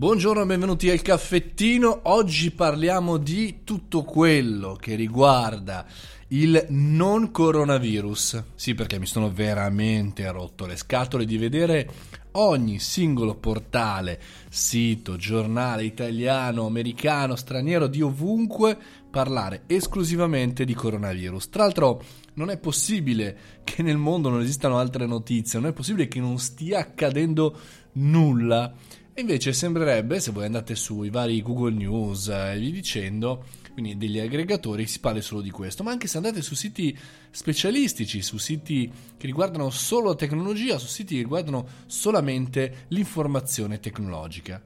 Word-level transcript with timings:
Buongiorno 0.00 0.44
e 0.44 0.46
benvenuti 0.46 0.88
al 0.88 1.02
caffettino. 1.02 2.00
Oggi 2.04 2.52
parliamo 2.52 3.18
di 3.18 3.64
tutto 3.64 4.02
quello 4.02 4.74
che 4.80 4.94
riguarda 4.94 5.84
il 6.28 6.64
non 6.70 7.30
coronavirus. 7.30 8.44
Sì, 8.54 8.74
perché 8.74 8.98
mi 8.98 9.04
sono 9.04 9.30
veramente 9.30 10.26
rotto 10.30 10.64
le 10.64 10.76
scatole 10.76 11.26
di 11.26 11.36
vedere 11.36 11.90
ogni 12.32 12.78
singolo 12.78 13.34
portale, 13.34 14.18
sito, 14.48 15.16
giornale 15.16 15.84
italiano, 15.84 16.64
americano, 16.64 17.36
straniero, 17.36 17.86
di 17.86 18.00
ovunque 18.00 18.78
parlare 19.10 19.64
esclusivamente 19.66 20.64
di 20.64 20.72
coronavirus. 20.72 21.50
Tra 21.50 21.64
l'altro 21.64 22.02
non 22.36 22.48
è 22.48 22.56
possibile 22.56 23.36
che 23.64 23.82
nel 23.82 23.98
mondo 23.98 24.30
non 24.30 24.40
esistano 24.40 24.78
altre 24.78 25.04
notizie, 25.04 25.60
non 25.60 25.68
è 25.68 25.74
possibile 25.74 26.08
che 26.08 26.20
non 26.20 26.38
stia 26.38 26.78
accadendo 26.78 27.54
nulla 27.92 28.72
invece 29.16 29.52
sembrerebbe, 29.52 30.20
se 30.20 30.30
voi 30.30 30.44
andate 30.44 30.74
sui 30.74 31.10
vari 31.10 31.42
Google 31.42 31.72
News 31.72 32.28
e 32.28 32.58
vi 32.58 32.70
dicendo, 32.70 33.44
quindi 33.72 33.96
degli 33.96 34.18
aggregatori, 34.18 34.86
si 34.86 35.00
parli 35.00 35.22
solo 35.22 35.40
di 35.40 35.50
questo, 35.50 35.82
ma 35.82 35.90
anche 35.90 36.06
se 36.06 36.16
andate 36.16 36.42
su 36.42 36.54
siti 36.54 36.96
specialistici, 37.30 38.22
su 38.22 38.38
siti 38.38 38.90
che 39.16 39.26
riguardano 39.26 39.70
solo 39.70 40.08
la 40.08 40.14
tecnologia, 40.14 40.78
su 40.78 40.86
siti 40.86 41.16
che 41.16 41.22
riguardano 41.22 41.66
solamente 41.86 42.86
l'informazione 42.88 43.80
tecnologica. 43.80 44.62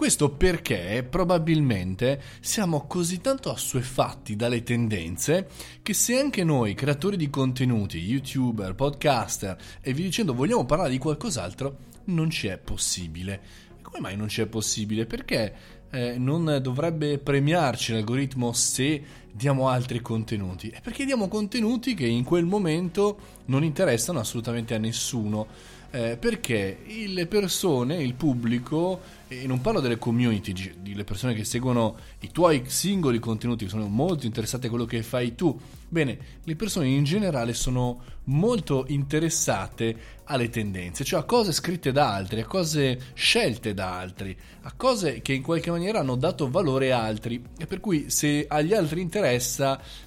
Questo 0.00 0.30
perché 0.30 1.06
probabilmente 1.08 2.22
siamo 2.40 2.86
così 2.86 3.20
tanto 3.20 3.50
assuefatti 3.50 4.34
dalle 4.34 4.62
tendenze 4.62 5.46
che 5.82 5.92
se 5.92 6.18
anche 6.18 6.42
noi, 6.42 6.72
creatori 6.72 7.18
di 7.18 7.28
contenuti, 7.28 7.98
youtuber, 7.98 8.74
podcaster 8.74 9.58
e 9.82 9.92
vi 9.92 10.04
dicendo 10.04 10.32
vogliamo 10.32 10.64
parlare 10.64 10.88
di 10.88 10.96
qualcos'altro, 10.96 11.76
non 12.04 12.30
ci 12.30 12.46
è 12.46 12.56
possibile. 12.56 13.68
Come 13.82 14.00
mai 14.00 14.16
non 14.16 14.28
ci 14.28 14.40
è 14.40 14.46
possibile? 14.46 15.06
Perché 15.06 15.54
eh, 15.90 16.18
non 16.18 16.58
dovrebbe 16.62 17.18
premiarci 17.18 17.92
l'algoritmo 17.92 18.52
se 18.52 19.02
diamo 19.32 19.68
altri 19.68 20.00
contenuti? 20.00 20.68
È 20.68 20.80
perché 20.80 21.04
diamo 21.04 21.28
contenuti 21.28 21.94
che 21.94 22.06
in 22.06 22.24
quel 22.24 22.44
momento 22.44 23.18
non 23.46 23.64
interessano 23.64 24.18
assolutamente 24.20 24.74
a 24.74 24.78
nessuno. 24.78 25.78
Eh, 25.92 26.16
perché 26.16 26.78
le 27.08 27.26
persone, 27.26 27.96
il 27.96 28.14
pubblico, 28.14 29.00
e 29.26 29.46
non 29.48 29.60
parlo 29.60 29.80
delle 29.80 29.98
community, 29.98 30.74
delle 30.80 31.02
persone 31.02 31.34
che 31.34 31.42
seguono 31.42 31.96
i 32.20 32.30
tuoi 32.30 32.62
singoli 32.66 33.18
contenuti, 33.18 33.68
sono 33.68 33.88
molto 33.88 34.24
interessate 34.24 34.66
a 34.66 34.70
quello 34.70 34.84
che 34.84 35.02
fai 35.02 35.34
tu, 35.34 35.58
bene, 35.88 36.18
le 36.44 36.54
persone 36.54 36.86
in 36.86 37.02
generale 37.02 37.54
sono 37.54 38.02
molto 38.24 38.84
interessate 38.86 40.18
alle 40.24 40.48
tendenze, 40.48 41.02
cioè 41.02 41.20
a 41.20 41.24
cose 41.24 41.50
scritte 41.50 41.90
da 41.90 42.14
altri, 42.14 42.40
a 42.40 42.46
cose 42.46 43.12
scelte 43.14 43.74
da 43.74 43.98
altri, 43.98 44.36
a 44.62 44.72
cose 44.76 45.22
che 45.22 45.32
in 45.32 45.42
qualche 45.42 45.72
maniera 45.72 45.98
hanno 45.98 46.14
dato 46.14 46.48
valore 46.48 46.92
a 46.92 47.02
altri. 47.02 47.42
E 47.58 47.66
per 47.66 47.80
cui 47.80 48.10
se 48.10 48.46
agli 48.48 48.72
altri 48.72 49.00
interessa, 49.00 49.19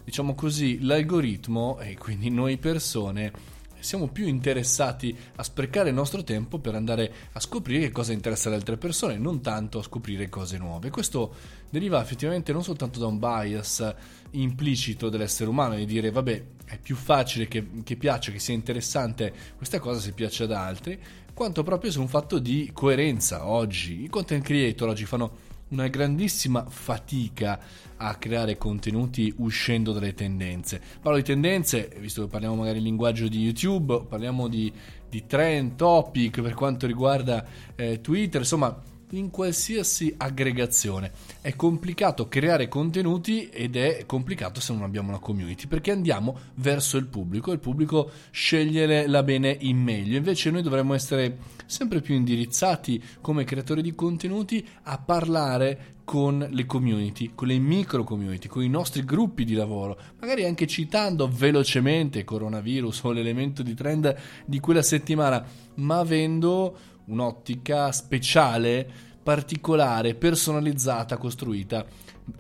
diciamo 0.03 0.36
così, 0.36 0.81
l'algoritmo 0.81 1.80
e 1.80 1.97
quindi 1.97 2.30
noi 2.30 2.58
persone 2.58 3.52
siamo 3.83 4.08
più 4.08 4.25
interessati 4.28 5.16
a 5.36 5.44
sprecare 5.44 5.89
il 5.89 5.95
nostro 5.95 6.23
tempo 6.23 6.58
per 6.58 6.73
andare 6.73 7.11
a 7.34 7.39
scoprire 7.39 7.81
che 7.81 7.91
cosa 7.91 8.14
interessa 8.14 8.47
alle 8.47 8.58
altre 8.58 8.78
persone, 8.78 9.17
non 9.17 9.41
tanto 9.41 9.80
a 9.80 9.84
scoprire 9.84 10.30
cose 10.30 10.58
nuove. 10.58 10.89
Questo 10.89 11.36
deriva 11.69 12.02
effettivamente 12.02 12.53
non 12.53 12.64
soltanto 12.64 13.00
da 13.00 13.08
un 13.08 13.19
bias 13.19 13.94
implicito 14.31 15.09
dell'essere 15.09 15.50
umano, 15.50 15.75
di 15.75 15.86
dire 15.86 16.11
vabbè 16.11 16.44
è 16.66 16.80
più 16.80 16.95
facile 16.95 17.47
che, 17.47 17.67
che 17.84 17.97
piaccia, 17.97 18.31
che 18.31 18.39
sia 18.39 18.53
interessante 18.53 19.34
questa 19.58 19.80
cosa 19.80 20.00
se 20.00 20.14
piace 20.14 20.44
ad 20.44 20.53
altri, 20.53 21.00
quanto 21.34 21.64
proprio 21.64 21.91
su 21.91 22.00
un 22.00 22.08
fatto 22.08 22.39
di 22.39 22.72
coerenza. 22.73 23.47
Oggi 23.47 24.03
i 24.03 24.08
content 24.08 24.44
creator 24.44 24.89
oggi 24.89 25.06
fanno 25.06 25.52
una 25.74 25.88
grandissima 25.88 26.66
fatica 26.70 27.60
a 27.98 28.16
creare 28.16 28.58
contenuti 28.58 29.34
uscendo 29.38 29.92
dalle 29.92 30.14
tendenze. 30.14 30.80
Parlo 31.02 31.18
di 31.18 31.24
tendenze, 31.24 31.92
visto 32.00 32.22
che 32.22 32.28
parliamo 32.28 32.56
magari 32.56 32.78
in 32.78 32.84
linguaggio 32.84 33.28
di 33.28 33.42
YouTube, 33.42 34.06
parliamo 34.08 34.47
di, 34.47 34.72
di 35.09 35.25
trend, 35.25 35.75
topic 35.75 36.42
per 36.42 36.53
quanto 36.53 36.86
riguarda 36.86 37.46
eh, 37.75 38.02
Twitter, 38.02 38.42
insomma 38.42 38.92
in 39.13 39.29
qualsiasi 39.29 40.13
aggregazione. 40.18 41.12
È 41.41 41.56
complicato 41.56 42.28
creare 42.28 42.68
contenuti 42.68 43.50
ed 43.50 43.75
è 43.75 44.06
complicato 44.06 44.59
se 44.59 44.74
non 44.74 44.84
abbiamo 44.84 45.09
una 45.09 45.19
community 45.19 45.68
perché 45.68 45.91
andiamo 45.91 46.38
verso 46.56 46.97
il 46.97 47.07
pubblico 47.07 47.52
e 47.52 47.56
il 47.56 47.59
pubblico 47.59 48.12
sceglie 48.31 49.07
la 49.07 49.23
bene 49.23 49.56
in 49.62 49.78
meglio. 49.78 50.18
Invece 50.18 50.52
noi 50.52 50.62
dovremmo 50.62 50.94
essere 50.94 51.38
sempre 51.66 52.02
più 52.02 52.16
indirizzati 52.16 53.02
come 53.22 53.44
creatori 53.44 53.81
di 53.81 53.96
contenuti 53.96 54.66
a 54.84 54.97
parlare 54.97 55.91
con 56.03 56.46
le 56.52 56.66
community, 56.66 57.31
con 57.34 57.47
le 57.47 57.57
micro 57.57 58.03
community, 58.03 58.47
con 58.47 58.62
i 58.62 58.68
nostri 58.68 59.06
gruppi 59.06 59.46
di 59.46 59.53
lavoro, 59.53 59.97
magari 60.19 60.44
anche 60.44 60.68
citando 60.68 61.29
velocemente 61.29 62.25
coronavirus 62.25 63.03
o 63.03 63.12
l'elemento 63.12 63.63
di 63.63 63.73
trend 63.73 64.13
di 64.46 64.59
quella 64.59 64.81
settimana, 64.81 65.46
ma 65.75 66.00
avendo 66.00 66.78
un'ottica 67.06 67.91
speciale, 67.91 68.88
particolare, 69.22 70.16
personalizzata, 70.16 71.18
costruita 71.18 71.86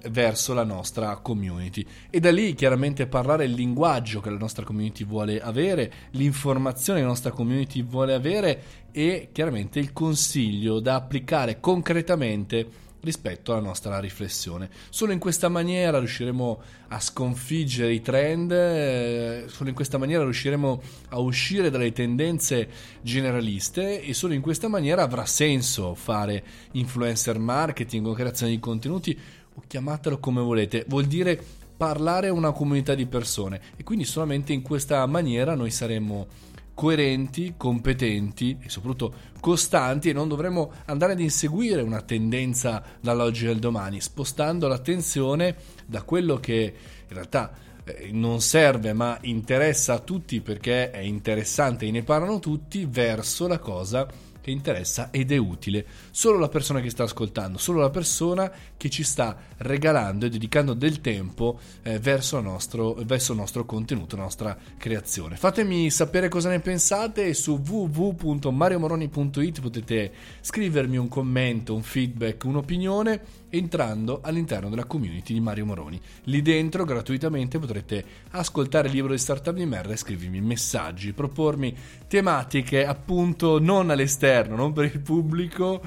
verso 0.09 0.53
la 0.53 0.63
nostra 0.63 1.17
community. 1.17 1.85
E 2.09 2.19
da 2.19 2.31
lì 2.31 2.53
chiaramente 2.53 3.07
parlare 3.07 3.45
il 3.45 3.53
linguaggio 3.53 4.21
che 4.21 4.29
la 4.29 4.37
nostra 4.37 4.63
community 4.63 5.05
vuole 5.05 5.39
avere, 5.39 5.91
l'informazione 6.11 6.99
che 6.99 7.05
la 7.05 7.11
nostra 7.11 7.31
community 7.31 7.83
vuole 7.83 8.13
avere 8.13 8.61
e 8.91 9.29
chiaramente 9.31 9.79
il 9.79 9.91
consiglio 9.91 10.79
da 10.79 10.95
applicare 10.95 11.59
concretamente 11.59 12.91
rispetto 13.03 13.51
alla 13.51 13.61
nostra 13.61 13.99
riflessione. 13.99 14.69
Solo 14.89 15.11
in 15.11 15.19
questa 15.19 15.49
maniera 15.49 15.99
riusciremo 15.99 16.61
a 16.87 16.99
sconfiggere 16.99 17.93
i 17.93 18.01
trend, 18.01 18.51
eh, 18.51 19.45
solo 19.47 19.69
in 19.69 19.75
questa 19.75 19.97
maniera 19.97 20.23
riusciremo 20.23 20.81
a 21.09 21.19
uscire 21.19 21.69
dalle 21.69 21.91
tendenze 21.91 22.69
generaliste 23.01 24.01
e 24.01 24.13
solo 24.13 24.33
in 24.33 24.41
questa 24.41 24.67
maniera 24.67 25.03
avrà 25.03 25.25
senso 25.25 25.93
fare 25.95 26.43
influencer 26.71 27.37
marketing 27.37 28.07
o 28.07 28.13
creazione 28.13 28.53
di 28.53 28.59
contenuti 28.59 29.17
o 29.55 29.63
chiamatelo 29.67 30.19
come 30.19 30.41
volete. 30.41 30.85
Vuol 30.87 31.05
dire 31.05 31.41
parlare 31.75 32.29
a 32.29 32.33
una 32.33 32.51
comunità 32.51 32.95
di 32.95 33.05
persone 33.05 33.59
e 33.75 33.83
quindi 33.83 34.05
solamente 34.05 34.53
in 34.53 34.61
questa 34.61 35.05
maniera 35.05 35.55
noi 35.55 35.71
saremo 35.71 36.27
coerenti, 36.73 37.53
competenti 37.55 38.57
e 38.59 38.69
soprattutto 38.69 39.13
costanti 39.39 40.09
e 40.09 40.13
non 40.13 40.27
dovremmo 40.27 40.71
andare 40.85 41.13
ad 41.13 41.19
inseguire 41.19 41.81
una 41.81 42.01
tendenza 42.01 42.83
dall'oggi 42.99 43.47
al 43.47 43.57
domani, 43.57 44.01
spostando 44.01 44.67
l'attenzione 44.67 45.55
da 45.85 46.03
quello 46.03 46.37
che 46.37 46.73
in 47.07 47.13
realtà 47.13 47.53
eh, 47.83 48.09
non 48.11 48.41
serve 48.41 48.93
ma 48.93 49.17
interessa 49.21 49.93
a 49.93 49.99
tutti 49.99 50.41
perché 50.41 50.91
è 50.91 50.99
interessante 50.99 51.85
e 51.85 51.91
ne 51.91 52.03
parlano 52.03 52.39
tutti 52.39 52.85
verso 52.89 53.47
la 53.47 53.59
cosa 53.59 54.31
che 54.43 54.51
interessa 54.51 55.09
ed 55.09 55.31
è 55.31 55.37
utile 55.37 55.85
solo 56.11 56.37
la 56.37 56.49
persona 56.49 56.81
che 56.81 56.89
sta 56.89 57.03
ascoltando, 57.03 57.57
solo 57.57 57.79
la 57.79 57.89
persona 57.89 58.51
che 58.75 58.89
ci 58.89 59.03
sta 59.03 59.37
regalando 59.57 60.25
e 60.25 60.29
dedicando 60.29 60.73
del 60.73 60.99
tempo 60.99 61.57
eh, 61.81 61.97
verso, 61.99 62.37
il 62.37 62.43
nostro, 62.43 62.93
verso 63.05 63.31
il 63.31 63.37
nostro 63.37 63.63
contenuto, 63.65 64.17
la 64.17 64.23
nostra 64.23 64.57
creazione. 64.77 65.37
Fatemi 65.37 65.89
sapere 65.89 66.27
cosa 66.27 66.49
ne 66.49 66.59
pensate 66.59 67.33
su 67.33 67.61
www.mariomoroni.it 67.65 69.61
potete 69.61 70.11
scrivermi 70.41 70.97
un 70.97 71.07
commento, 71.07 71.73
un 71.73 71.83
feedback, 71.83 72.43
un'opinione 72.43 73.41
entrando 73.53 74.19
all'interno 74.23 74.69
della 74.69 74.85
community 74.85 75.33
di 75.33 75.39
Mario 75.39 75.65
Moroni. 75.65 75.99
Lì 76.23 76.41
dentro 76.41 76.85
gratuitamente 76.85 77.59
potrete 77.59 78.03
ascoltare 78.31 78.87
il 78.87 78.95
libro 78.95 79.11
di 79.11 79.19
startup 79.19 79.53
di 79.53 79.65
merda 79.65 79.93
e 79.93 79.97
scrivermi 79.97 80.41
messaggi, 80.41 81.13
propormi 81.13 81.75
tematiche 82.07 82.85
appunto 82.85 83.59
non 83.59 83.91
all'esterno, 83.91 84.31
non 84.41 84.73
per 84.73 84.85
il 84.85 84.99
pubblico, 84.99 85.81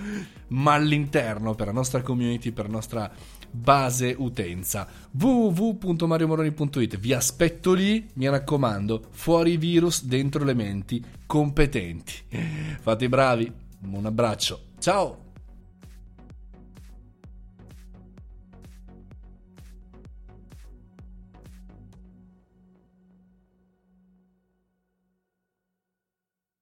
ma 0.48 0.74
all'interno 0.74 1.54
per 1.54 1.66
la 1.66 1.72
nostra 1.72 2.02
community, 2.02 2.52
per 2.52 2.66
la 2.66 2.72
nostra 2.72 3.10
base 3.50 4.14
utenza. 4.16 4.87
www.mariomoroni.it 5.10 6.98
vi 6.98 7.12
aspetto 7.12 7.72
lì 7.72 8.06
mi 8.14 8.28
raccomando 8.28 9.06
fuori 9.10 9.56
virus 9.56 10.04
dentro 10.04 10.44
le 10.44 10.54
menti 10.54 11.04
competenti. 11.26 12.14
Fate 12.81 13.04
i 13.04 13.08
bravi 13.08 13.52
un 13.88 14.06
abbraccio 14.06 14.66
ciao 14.78 15.25